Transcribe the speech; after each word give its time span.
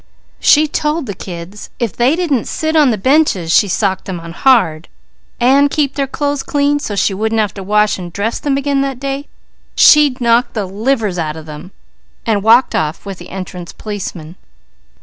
She 0.39 0.67
told 0.67 1.05
the 1.05 1.13
kids 1.13 1.69
if 1.77 1.95
they 1.95 2.15
didn't 2.15 2.45
sit 2.47 2.75
on 2.75 2.89
the 2.89 2.97
benches 2.97 3.53
she 3.53 3.67
socked 3.67 4.05
them 4.05 4.19
on 4.19 4.31
hard, 4.31 4.87
and 5.39 5.69
keep 5.69 5.93
their 5.93 6.07
clothes 6.07 6.41
clean 6.41 6.79
so 6.79 6.95
she 6.95 7.13
wouldn't 7.13 7.39
have 7.39 7.53
to 7.53 7.61
wash 7.61 7.99
and 7.99 8.11
dress 8.11 8.39
them 8.39 8.57
again 8.57 8.81
that 8.81 8.99
day, 8.99 9.27
she'd 9.75 10.19
knock 10.19 10.53
the 10.53 10.65
livers 10.65 11.19
out 11.19 11.35
of 11.35 11.45
them, 11.45 11.71
and 12.25 12.41
walked 12.41 12.73
off 12.73 13.05
with 13.05 13.19
the 13.19 13.29
entrance 13.29 13.71
policeman. 13.73 14.37